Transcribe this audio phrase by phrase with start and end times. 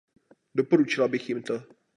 [0.55, 1.63] Doporučila bych jim to.